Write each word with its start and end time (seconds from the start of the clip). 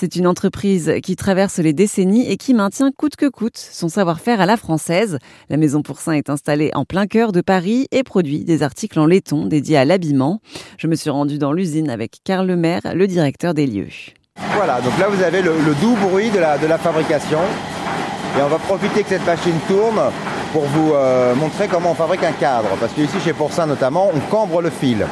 C'est 0.00 0.14
une 0.14 0.28
entreprise 0.28 0.92
qui 1.02 1.16
traverse 1.16 1.58
les 1.58 1.72
décennies 1.72 2.30
et 2.30 2.36
qui 2.36 2.54
maintient 2.54 2.92
coûte 2.96 3.16
que 3.16 3.26
coûte 3.26 3.58
son 3.58 3.88
savoir-faire 3.88 4.40
à 4.40 4.46
la 4.46 4.56
française. 4.56 5.18
La 5.50 5.56
Maison 5.56 5.82
Pourcin 5.82 6.12
est 6.12 6.30
installée 6.30 6.70
en 6.74 6.84
plein 6.84 7.08
cœur 7.08 7.32
de 7.32 7.40
Paris 7.40 7.88
et 7.90 8.04
produit 8.04 8.44
des 8.44 8.62
articles 8.62 8.96
en 9.00 9.06
laiton 9.06 9.46
dédiés 9.46 9.76
à 9.76 9.84
l'habillement. 9.84 10.40
Je 10.78 10.86
me 10.86 10.94
suis 10.94 11.10
rendue 11.10 11.38
dans 11.38 11.52
l'usine 11.52 11.90
avec 11.90 12.18
Karl 12.22 12.46
Lemaire, 12.46 12.82
le 12.94 13.08
directeur 13.08 13.54
des 13.54 13.66
lieux. 13.66 13.88
Voilà, 14.54 14.80
donc 14.82 14.96
là 15.00 15.08
vous 15.08 15.20
avez 15.20 15.42
le, 15.42 15.50
doux 15.80 15.96
bruit 16.08 16.30
de 16.30 16.38
la, 16.38 16.58
de 16.58 16.68
la 16.68 16.78
fabrication. 16.78 17.40
Et 18.38 18.42
on 18.42 18.48
va 18.48 18.58
profiter 18.58 19.02
que 19.02 19.08
cette 19.08 19.26
machine 19.26 19.58
tourne 19.66 20.00
pour 20.52 20.62
vous 20.62 20.92
euh, 20.94 21.34
montrer 21.34 21.66
comment 21.66 21.90
on 21.90 21.94
fabrique 21.94 22.22
un 22.22 22.30
cadre. 22.38 22.68
Parce 22.78 22.92
que 22.92 23.00
ici 23.00 23.16
chez 23.24 23.32
Pourcin 23.32 23.66
notamment, 23.66 24.12
on 24.14 24.20
cambre 24.30 24.62
le 24.62 24.70
fil. 24.70 25.04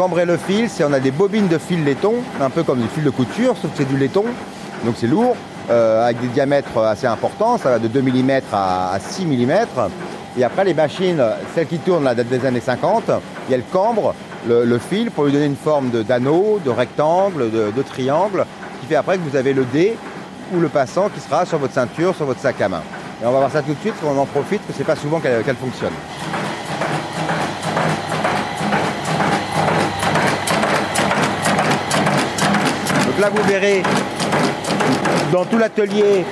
Cambrer 0.00 0.24
le 0.24 0.38
fil, 0.38 0.70
c'est 0.70 0.82
on 0.82 0.94
a 0.94 0.98
des 0.98 1.10
bobines 1.10 1.46
de 1.46 1.58
fil 1.58 1.84
laiton, 1.84 2.14
un 2.40 2.48
peu 2.48 2.62
comme 2.62 2.80
des 2.80 2.88
fils 2.88 3.04
de 3.04 3.10
couture, 3.10 3.54
sauf 3.60 3.70
que 3.70 3.76
c'est 3.76 3.84
du 3.86 3.98
laiton, 3.98 4.24
donc 4.86 4.94
c'est 4.96 5.06
lourd, 5.06 5.36
euh, 5.68 6.06
avec 6.06 6.22
des 6.22 6.28
diamètres 6.28 6.78
assez 6.78 7.06
importants, 7.06 7.58
ça 7.58 7.68
va 7.68 7.78
de 7.78 7.86
2 7.86 8.00
mm 8.00 8.40
à, 8.50 8.96
6 8.98 9.26
mm. 9.26 9.52
Et 10.38 10.42
après 10.44 10.64
les 10.64 10.72
machines, 10.72 11.22
celles 11.54 11.66
qui 11.66 11.76
tournent 11.76 12.04
là 12.04 12.14
des 12.14 12.46
années 12.46 12.62
50, 12.62 13.10
elles 13.52 13.62
cambrent 13.70 14.14
le, 14.48 14.78
fil 14.78 15.10
pour 15.10 15.24
lui 15.24 15.32
donner 15.32 15.44
une 15.44 15.54
forme 15.54 15.90
d'anneau, 15.90 16.58
de, 16.64 16.70
rectangle, 16.70 17.50
de, 17.50 17.82
triangle, 17.82 18.46
qui 18.80 18.86
fait 18.86 18.96
après 18.96 19.18
que 19.18 19.28
vous 19.28 19.36
avez 19.36 19.52
le 19.52 19.66
dé 19.66 19.98
ou 20.54 20.60
le 20.60 20.70
passant 20.70 21.10
qui 21.10 21.20
sera 21.20 21.44
sur 21.44 21.58
votre 21.58 21.74
ceinture, 21.74 22.16
sur 22.16 22.24
votre 22.24 22.40
sac 22.40 22.58
à 22.62 22.70
main. 22.70 22.82
Et 23.22 23.26
on 23.26 23.32
va 23.32 23.40
voir 23.40 23.50
ça 23.50 23.60
tout 23.60 23.74
de 23.74 23.80
suite, 23.80 23.92
parce 24.00 24.14
qu'on 24.14 24.18
en 24.18 24.24
profite, 24.24 24.66
que 24.66 24.72
c'est 24.74 24.82
pas 24.82 24.96
souvent 24.96 25.20
qu'elle 25.20 25.56
fonctionne. 25.56 25.92
Là, 33.20 33.28
vous 33.28 33.42
verrez, 33.42 33.82
dans 35.30 35.44
tout 35.44 35.58
l'atelier, 35.58 36.24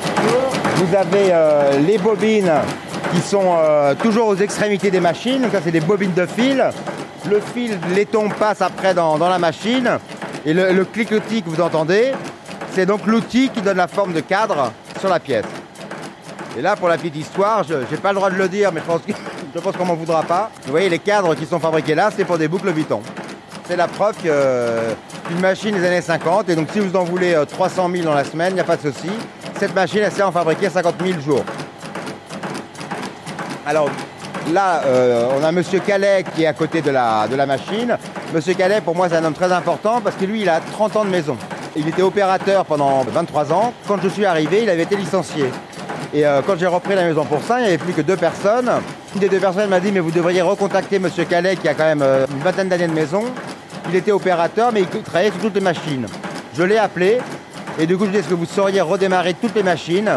vous 0.76 0.96
avez 0.96 1.28
euh, 1.32 1.78
les 1.80 1.98
bobines 1.98 2.50
qui 3.12 3.20
sont 3.20 3.56
euh, 3.58 3.94
toujours 3.94 4.28
aux 4.28 4.36
extrémités 4.36 4.90
des 4.90 5.00
machines. 5.00 5.42
Donc 5.42 5.52
ça, 5.52 5.60
c'est 5.62 5.70
des 5.70 5.80
bobines 5.80 6.14
de 6.14 6.24
fil. 6.24 6.64
Le 7.28 7.40
fil 7.40 7.78
laiton 7.94 8.30
passe 8.30 8.62
après 8.62 8.94
dans, 8.94 9.18
la 9.18 9.38
machine. 9.38 9.98
Et 10.46 10.54
le, 10.54 10.72
le 10.72 10.84
cliquetis 10.86 11.42
que 11.42 11.50
vous 11.50 11.60
entendez, 11.60 12.12
c'est 12.72 12.86
donc 12.86 13.06
l'outil 13.06 13.50
qui 13.50 13.60
donne 13.60 13.76
la 13.76 13.88
forme 13.88 14.14
de 14.14 14.20
cadre 14.20 14.72
sur 14.98 15.10
la 15.10 15.20
pièce. 15.20 15.44
Et 16.56 16.62
là, 16.62 16.74
pour 16.74 16.88
la 16.88 16.96
petite 16.96 17.16
histoire, 17.16 17.64
je 17.64 17.74
n'ai 17.74 18.00
pas 18.00 18.10
le 18.10 18.16
droit 18.16 18.30
de 18.30 18.36
le 18.36 18.48
dire, 18.48 18.72
mais 18.72 18.80
je 19.54 19.60
pense, 19.60 19.76
qu'on 19.76 19.84
m'en 19.84 19.94
voudra 19.94 20.22
pas. 20.22 20.50
Vous 20.64 20.70
voyez, 20.70 20.88
les 20.88 20.98
cadres 20.98 21.34
qui 21.34 21.44
sont 21.44 21.58
fabriqués 21.58 21.94
là, 21.94 22.10
c'est 22.16 22.24
pour 22.24 22.38
des 22.38 22.48
boucles 22.48 22.70
Vuitton. 22.70 23.02
C'est 23.68 23.76
la 23.76 23.86
preuve 23.86 24.16
que 24.22 24.94
une 25.30 25.40
machine 25.40 25.74
des 25.74 25.86
années 25.86 26.00
50. 26.00 26.48
Et 26.48 26.56
donc 26.56 26.68
si 26.72 26.80
vous 26.80 26.96
en 26.96 27.04
voulez 27.04 27.36
300 27.50 27.90
euh, 27.90 27.92
000 27.96 28.04
dans 28.06 28.14
la 28.14 28.24
semaine, 28.24 28.52
il 28.52 28.54
n'y 28.54 28.60
a 28.60 28.64
pas 28.64 28.78
de 28.78 28.90
souci. 28.90 29.10
Cette 29.58 29.74
machine, 29.74 30.00
elle 30.02 30.10
sert 30.10 30.24
à 30.24 30.28
en 30.30 30.32
fabriquer 30.32 30.70
50 30.70 30.94
000 31.04 31.20
jours. 31.20 31.44
Alors 33.66 33.90
là, 34.54 34.80
euh, 34.86 35.28
on 35.38 35.44
a 35.44 35.52
Monsieur 35.52 35.80
Calais 35.80 36.24
qui 36.34 36.44
est 36.44 36.46
à 36.46 36.54
côté 36.54 36.80
de 36.80 36.90
la, 36.90 37.28
de 37.28 37.36
la 37.36 37.44
machine. 37.44 37.98
Monsieur 38.32 38.54
Calais, 38.54 38.80
pour 38.80 38.96
moi, 38.96 39.10
c'est 39.10 39.16
un 39.16 39.24
homme 39.24 39.34
très 39.34 39.52
important 39.52 40.00
parce 40.00 40.16
que 40.16 40.24
lui, 40.24 40.40
il 40.40 40.48
a 40.48 40.60
30 40.60 40.96
ans 40.96 41.04
de 41.04 41.10
maison. 41.10 41.36
Il 41.76 41.86
était 41.88 42.00
opérateur 42.00 42.64
pendant 42.64 43.04
23 43.04 43.52
ans. 43.52 43.74
Quand 43.86 44.00
je 44.02 44.08
suis 44.08 44.24
arrivé, 44.24 44.62
il 44.62 44.70
avait 44.70 44.84
été 44.84 44.96
licencié. 44.96 45.44
Et 46.14 46.26
euh, 46.26 46.40
quand 46.46 46.56
j'ai 46.58 46.66
repris 46.66 46.94
la 46.94 47.04
maison 47.04 47.26
pour 47.26 47.42
ça, 47.42 47.58
il 47.58 47.64
n'y 47.64 47.68
avait 47.68 47.76
plus 47.76 47.92
que 47.92 48.00
deux 48.00 48.16
personnes. 48.16 48.70
Une 49.14 49.20
des 49.20 49.28
deux 49.28 49.40
personnes 49.40 49.68
m'a 49.68 49.80
dit 49.80 49.92
Mais 49.92 50.00
vous 50.00 50.10
devriez 50.10 50.40
recontacter 50.40 50.98
Monsieur 50.98 51.26
Calais 51.26 51.56
qui 51.56 51.68
a 51.68 51.74
quand 51.74 51.84
même 51.84 52.02
une 52.02 52.42
vingtaine 52.42 52.70
d'années 52.70 52.88
de 52.88 52.94
maison. 52.94 53.24
Il 53.88 53.94
était 53.94 54.12
opérateur, 54.12 54.72
mais 54.72 54.82
il 54.82 55.02
travaillait 55.02 55.30
sur 55.30 55.40
toutes 55.40 55.54
les 55.54 55.60
machines. 55.60 56.06
Je 56.54 56.62
l'ai 56.62 56.78
appelé 56.78 57.18
et 57.78 57.86
du 57.86 57.96
coup, 57.96 58.04
je 58.04 58.10
lui 58.10 58.16
ai 58.16 58.20
dit 58.20 58.24
est-ce 58.24 58.30
que 58.30 58.38
vous 58.38 58.46
sauriez 58.46 58.80
redémarrer 58.80 59.34
toutes 59.34 59.54
les 59.54 59.62
machines? 59.62 60.10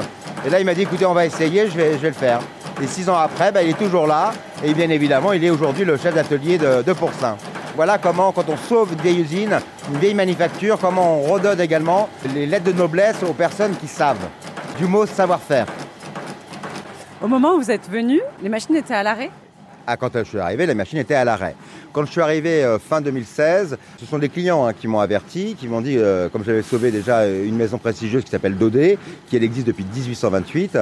Et 0.45 0.49
là, 0.49 0.59
il 0.59 0.65
m'a 0.65 0.73
dit 0.73 0.81
écoutez, 0.81 1.05
on 1.05 1.13
va 1.13 1.25
essayer, 1.25 1.67
je 1.69 1.77
vais, 1.77 1.93
je 1.93 1.97
vais 1.97 2.09
le 2.09 2.13
faire. 2.15 2.39
Et 2.81 2.87
six 2.87 3.07
ans 3.09 3.17
après, 3.17 3.51
bah, 3.51 3.61
il 3.61 3.69
est 3.69 3.77
toujours 3.77 4.07
là. 4.07 4.31
Et 4.63 4.73
bien 4.73 4.89
évidemment, 4.89 5.33
il 5.33 5.43
est 5.43 5.49
aujourd'hui 5.49 5.85
le 5.85 5.97
chef 5.97 6.15
d'atelier 6.15 6.57
de, 6.57 6.81
de 6.81 6.93
Pourcin. 6.93 7.37
Voilà 7.75 7.97
comment, 7.97 8.31
quand 8.31 8.49
on 8.49 8.57
sauve 8.57 8.93
une 8.93 9.01
vieille 9.01 9.21
usine, 9.21 9.59
une 9.91 9.99
vieille 9.99 10.13
manufacture, 10.13 10.77
comment 10.79 11.19
on 11.19 11.21
redonne 11.21 11.61
également 11.61 12.09
les 12.33 12.45
lettres 12.45 12.65
de 12.65 12.73
noblesse 12.73 13.23
aux 13.23 13.33
personnes 13.33 13.75
qui 13.77 13.87
savent. 13.87 14.27
Du 14.77 14.85
mot 14.85 15.05
savoir-faire. 15.05 15.67
Au 17.21 17.27
moment 17.27 17.53
où 17.53 17.61
vous 17.61 17.71
êtes 17.71 17.89
venu, 17.89 18.19
les 18.41 18.49
machines 18.49 18.75
étaient 18.75 18.95
à 18.95 19.03
l'arrêt? 19.03 19.29
Ah, 19.85 19.95
quand 19.95 20.09
je 20.13 20.23
suis 20.23 20.39
arrivé, 20.39 20.65
la 20.65 20.73
machine 20.73 20.97
était 20.97 21.15
à 21.15 21.23
l'arrêt. 21.23 21.55
Quand 21.93 22.05
je 22.05 22.11
suis 22.11 22.21
arrivé 22.21 22.63
euh, 22.63 22.79
fin 22.79 23.01
2016, 23.01 23.77
ce 23.99 24.05
sont 24.05 24.17
des 24.17 24.29
clients 24.29 24.65
hein, 24.65 24.71
qui 24.71 24.87
m'ont 24.87 25.01
averti, 25.01 25.55
qui 25.59 25.67
m'ont 25.67 25.81
dit, 25.81 25.97
euh, 25.97 26.29
comme 26.29 26.45
j'avais 26.45 26.61
sauvé 26.61 26.89
déjà 26.89 27.27
une 27.27 27.57
maison 27.57 27.77
prestigieuse 27.77 28.23
qui 28.23 28.31
s'appelle 28.31 28.57
Dodé, 28.57 28.97
qui 29.27 29.35
existe 29.35 29.67
depuis 29.67 29.83
1828. 29.83 30.77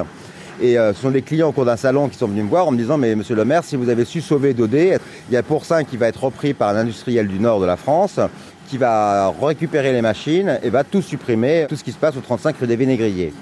Et 0.61 0.77
euh, 0.77 0.93
ce 0.93 1.01
sont 1.01 1.09
des 1.09 1.23
clients 1.23 1.49
au 1.49 1.51
cours 1.51 1.65
d'un 1.65 1.77
salon 1.77 2.09
qui 2.09 2.17
sont 2.17 2.27
venus 2.27 2.43
me 2.43 2.49
voir 2.49 2.67
en 2.67 2.71
me 2.71 2.77
disant 2.77 2.99
Mais 2.99 3.15
monsieur 3.15 3.35
le 3.35 3.43
maire, 3.43 3.63
si 3.63 3.75
vous 3.75 3.89
avez 3.89 4.05
su 4.05 4.21
sauver 4.21 4.53
Dodé, 4.53 4.97
il 5.29 5.33
y 5.33 5.37
a 5.37 5.41
Pourcin 5.41 5.83
qui 5.83 5.97
va 5.97 6.07
être 6.07 6.23
repris 6.23 6.53
par 6.53 6.69
un 6.69 6.75
industriel 6.75 7.27
du 7.27 7.39
nord 7.39 7.59
de 7.59 7.65
la 7.65 7.77
France 7.77 8.19
qui 8.67 8.77
va 8.77 9.33
récupérer 9.41 9.91
les 9.91 10.03
machines 10.03 10.59
et 10.61 10.69
va 10.69 10.83
tout 10.83 11.01
supprimer, 11.01 11.65
tout 11.67 11.75
ce 11.75 11.83
qui 11.83 11.91
se 11.91 11.97
passe 11.97 12.15
au 12.17 12.21
35 12.21 12.55
rue 12.59 12.67
des 12.67 12.75
Vénégriers. 12.75 13.33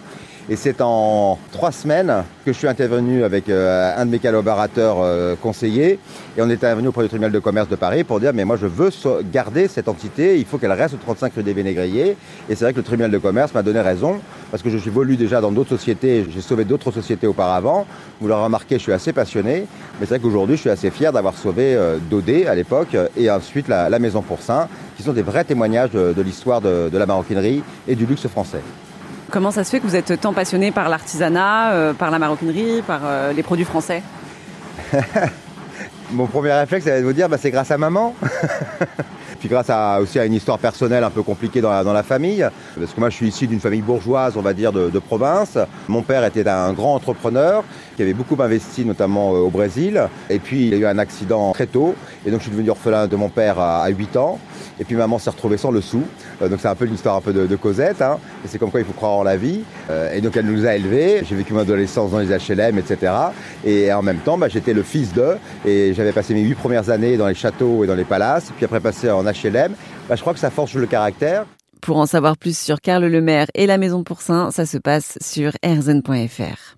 Et 0.49 0.55
c'est 0.55 0.79
en 0.79 1.37
trois 1.51 1.73
semaines 1.73 2.23
que 2.45 2.53
je 2.53 2.57
suis 2.57 2.69
intervenu 2.69 3.25
avec 3.25 3.49
euh, 3.49 3.93
un 3.97 4.05
de 4.05 4.11
mes 4.11 4.19
collaborateurs 4.19 4.95
euh, 5.01 5.35
conseillers. 5.35 5.99
Et 6.37 6.41
on 6.41 6.49
est 6.49 6.53
intervenu 6.53 6.87
auprès 6.87 7.03
du 7.03 7.09
tribunal 7.09 7.33
de 7.33 7.39
commerce 7.39 7.67
de 7.67 7.75
Paris 7.75 8.05
pour 8.05 8.21
dire 8.21 8.31
mais 8.33 8.45
moi 8.45 8.55
je 8.55 8.65
veux 8.65 8.89
garder 9.29 9.67
cette 9.67 9.89
entité, 9.89 10.39
il 10.39 10.45
faut 10.45 10.57
qu'elle 10.57 10.71
reste 10.71 10.93
au 10.93 10.97
35 10.97 11.33
rue 11.35 11.43
des 11.43 11.51
Vénégriers. 11.51 12.15
Et 12.49 12.55
c'est 12.55 12.63
vrai 12.63 12.71
que 12.71 12.77
le 12.77 12.83
tribunal 12.83 13.11
de 13.11 13.17
commerce 13.17 13.53
m'a 13.53 13.61
donné 13.61 13.81
raison 13.81 14.21
parce 14.49 14.63
que 14.63 14.69
je 14.69 14.77
suis 14.77 14.89
volu 14.89 15.17
déjà 15.17 15.41
dans 15.41 15.51
d'autres 15.51 15.71
sociétés, 15.71 16.25
j'ai 16.33 16.41
sauvé 16.41 16.63
d'autres 16.63 16.91
sociétés 16.91 17.27
auparavant. 17.27 17.85
Vous 18.21 18.29
l'aurez 18.29 18.45
remarqué, 18.45 18.77
je 18.77 18.83
suis 18.83 18.93
assez 18.93 19.11
passionné. 19.11 19.65
Mais 19.99 20.05
c'est 20.05 20.15
vrai 20.15 20.19
qu'aujourd'hui 20.19 20.55
je 20.55 20.61
suis 20.61 20.69
assez 20.69 20.91
fier 20.91 21.11
d'avoir 21.11 21.35
sauvé 21.35 21.75
euh, 21.75 21.97
Dodé 22.09 22.47
à 22.47 22.55
l'époque 22.55 22.95
et 23.17 23.29
ensuite 23.29 23.67
la, 23.67 23.99
Maison 23.99 24.21
Pourcin, 24.21 24.69
qui 24.95 25.03
sont 25.03 25.11
des 25.11 25.23
vrais 25.23 25.43
témoignages 25.43 25.91
de, 25.91 26.21
l'histoire 26.21 26.61
de 26.61 26.89
la 26.97 27.05
maroquinerie 27.05 27.63
et 27.85 27.95
du 27.95 28.05
luxe 28.05 28.27
français. 28.27 28.61
Comment 29.29 29.51
ça 29.51 29.63
se 29.63 29.71
fait 29.71 29.79
que 29.79 29.87
vous 29.87 29.95
êtes 29.95 30.19
tant 30.21 30.33
passionné 30.33 30.71
par 30.71 30.87
l'artisanat, 30.87 31.71
euh, 31.73 31.93
par 31.93 32.11
la 32.11 32.19
maroquinerie, 32.19 32.81
par 32.81 33.01
euh, 33.03 33.33
les 33.33 33.43
produits 33.43 33.65
français 33.65 34.01
Mon 36.11 36.27
premier 36.27 36.53
réflexe, 36.53 36.85
ça 36.85 36.91
va 36.91 36.95
être 36.97 37.01
de 37.01 37.07
vous 37.07 37.13
dire, 37.13 37.27
bah, 37.27 37.37
c'est 37.37 37.51
grâce 37.51 37.69
à 37.71 37.77
maman. 37.77 38.15
Puis 39.39 39.49
grâce 39.49 39.69
à, 39.69 39.99
aussi 40.01 40.17
à 40.17 40.25
une 40.25 40.33
histoire 40.33 40.57
personnelle 40.57 41.03
un 41.03 41.09
peu 41.09 41.21
compliquée 41.21 41.61
dans 41.61 41.93
la, 41.93 42.03
famille, 42.03 42.47
parce 42.79 42.93
que 42.93 42.99
moi 42.99 43.09
je 43.09 43.15
suis 43.15 43.27
issu 43.27 43.47
d'une 43.47 43.59
famille 43.59 43.81
bourgeoise, 43.81 44.35
on 44.37 44.41
va 44.41 44.53
dire, 44.53 44.71
de, 44.71 44.99
province. 44.99 45.57
Mon 45.87 46.01
père 46.01 46.23
était 46.23 46.47
un 46.47 46.73
grand 46.73 46.95
entrepreneur 46.95 47.63
qui 47.95 48.01
avait 48.01 48.13
beaucoup 48.13 48.41
investi, 48.41 48.85
notamment 48.85 49.33
euh, 49.33 49.39
au 49.39 49.49
Brésil. 49.49 50.01
Et 50.29 50.39
puis 50.39 50.67
il 50.67 50.73
a 50.73 50.77
eu 50.77 50.85
un 50.85 50.97
accident 50.97 51.51
très 51.51 51.67
tôt, 51.67 51.95
et 52.25 52.31
donc 52.31 52.39
je 52.39 52.45
suis 52.45 52.51
devenu 52.51 52.69
orphelin 52.69 53.07
de 53.07 53.15
mon 53.15 53.29
père 53.29 53.59
à, 53.59 53.87
8 53.89 54.17
ans. 54.17 54.39
Et 54.79 54.83
puis 54.83 54.95
maman 54.95 55.19
s'est 55.19 55.29
retrouvée 55.29 55.57
sans 55.57 55.71
le 55.71 55.81
sou. 55.81 56.03
Euh, 56.41 56.49
donc 56.49 56.59
c'est 56.61 56.67
un 56.67 56.75
peu 56.75 56.85
une 56.85 56.93
histoire 56.93 57.15
un 57.15 57.21
peu 57.21 57.33
de, 57.33 57.55
Cosette. 57.55 58.01
Hein. 58.01 58.17
Et 58.45 58.47
c'est 58.47 58.59
comme 58.59 58.71
quoi 58.71 58.79
il 58.79 58.85
faut 58.85 58.93
croire 58.93 59.13
en 59.13 59.23
la 59.23 59.37
vie. 59.37 59.61
Euh, 59.89 60.13
et 60.13 60.21
donc 60.21 60.37
elle 60.37 60.45
nous 60.45 60.65
a 60.65 60.75
élevés. 60.75 61.23
J'ai 61.27 61.35
vécu 61.35 61.53
mon 61.53 61.61
adolescence 61.61 62.11
dans 62.11 62.19
les 62.19 62.27
HLM, 62.27 62.77
etc. 62.77 63.11
Et 63.65 63.91
en 63.91 64.01
même 64.01 64.19
temps, 64.19 64.37
bah, 64.37 64.47
j'étais 64.47 64.73
le 64.73 64.83
fils 64.83 65.13
d'eux. 65.13 65.37
Et 65.65 65.93
j'avais 65.93 66.11
passé 66.11 66.33
mes 66.33 66.41
huit 66.41 66.55
premières 66.55 66.89
années 66.89 67.17
dans 67.17 67.27
les 67.27 67.35
châteaux 67.35 67.83
et 67.83 67.87
dans 67.87 67.95
les 67.95 68.05
palaces. 68.05 68.51
Puis 68.55 68.65
après 68.65 68.79
passé 68.79 69.09
en 69.09 69.23
HLM. 69.23 69.73
Bah, 70.07 70.15
je 70.15 70.21
crois 70.21 70.33
que 70.33 70.39
ça 70.39 70.49
forge 70.49 70.75
le 70.75 70.87
caractère. 70.87 71.45
Pour 71.81 71.97
en 71.97 72.05
savoir 72.05 72.37
plus 72.37 72.57
sur 72.57 72.81
Karl 72.81 73.05
Lemaire 73.05 73.47
et 73.53 73.65
la 73.65 73.77
Maison 73.77 74.03
Pourcin, 74.03 74.51
ça 74.51 74.65
se 74.65 74.77
passe 74.77 75.17
sur 75.21 75.51
erzen.fr. 75.63 76.77